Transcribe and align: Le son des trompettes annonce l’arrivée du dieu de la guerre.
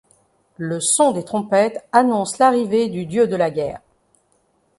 Le 0.57 0.79
son 0.79 1.11
des 1.11 1.23
trompettes 1.23 1.85
annonce 1.91 2.39
l’arrivée 2.39 2.89
du 2.89 3.05
dieu 3.05 3.27
de 3.27 3.35
la 3.35 3.51
guerre. 3.51 3.81